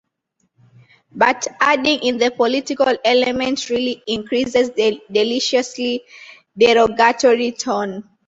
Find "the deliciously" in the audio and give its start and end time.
4.71-6.03